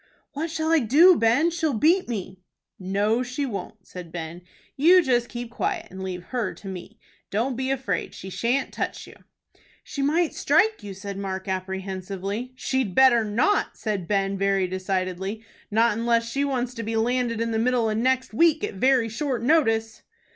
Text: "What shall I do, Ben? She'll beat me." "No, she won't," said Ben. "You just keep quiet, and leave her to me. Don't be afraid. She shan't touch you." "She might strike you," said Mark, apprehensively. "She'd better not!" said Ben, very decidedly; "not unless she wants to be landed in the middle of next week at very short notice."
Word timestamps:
"What 0.33 0.49
shall 0.49 0.71
I 0.71 0.79
do, 0.79 1.15
Ben? 1.15 1.51
She'll 1.51 1.75
beat 1.77 2.09
me." 2.09 2.39
"No, 2.79 3.21
she 3.21 3.45
won't," 3.45 3.85
said 3.85 4.11
Ben. 4.11 4.41
"You 4.75 5.03
just 5.03 5.29
keep 5.29 5.51
quiet, 5.51 5.91
and 5.91 6.01
leave 6.01 6.23
her 6.29 6.55
to 6.55 6.67
me. 6.67 6.97
Don't 7.29 7.55
be 7.55 7.69
afraid. 7.69 8.15
She 8.15 8.31
shan't 8.31 8.73
touch 8.73 9.05
you." 9.05 9.13
"She 9.83 10.01
might 10.01 10.33
strike 10.33 10.81
you," 10.81 10.95
said 10.95 11.19
Mark, 11.19 11.47
apprehensively. 11.47 12.51
"She'd 12.55 12.95
better 12.95 13.23
not!" 13.23 13.77
said 13.77 14.07
Ben, 14.07 14.39
very 14.39 14.65
decidedly; 14.67 15.45
"not 15.69 15.95
unless 15.95 16.27
she 16.27 16.43
wants 16.43 16.73
to 16.73 16.81
be 16.81 16.95
landed 16.95 17.39
in 17.39 17.51
the 17.51 17.59
middle 17.59 17.87
of 17.87 17.95
next 17.95 18.33
week 18.33 18.63
at 18.63 18.73
very 18.73 19.07
short 19.07 19.43
notice." 19.43 20.01